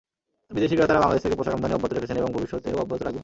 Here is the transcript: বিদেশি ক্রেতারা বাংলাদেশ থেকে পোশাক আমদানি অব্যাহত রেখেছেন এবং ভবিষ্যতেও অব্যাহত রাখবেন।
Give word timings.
বিদেশি 0.55 0.73
ক্রেতারা 0.77 1.01
বাংলাদেশ 1.03 1.23
থেকে 1.23 1.37
পোশাক 1.39 1.55
আমদানি 1.55 1.73
অব্যাহত 1.75 1.93
রেখেছেন 1.93 2.17
এবং 2.21 2.29
ভবিষ্যতেও 2.35 2.81
অব্যাহত 2.83 3.01
রাখবেন। 3.03 3.19